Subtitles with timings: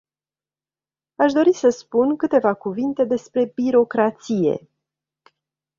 [1.15, 4.69] Aș dori să spun câteva cuvinte despre birocrație.